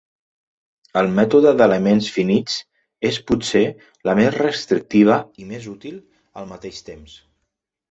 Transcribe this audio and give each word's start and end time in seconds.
El 1.01 1.09
mètode 1.19 1.51
d'elements 1.59 2.07
finits 2.15 2.55
és 3.11 3.21
potser 3.33 3.63
la 4.11 4.17
més 4.23 4.33
restrictiva 4.39 5.21
i 5.45 5.49
més 5.53 5.71
útil, 5.77 6.03
al 6.43 6.53
mateix 6.57 6.85
temps. 6.93 7.23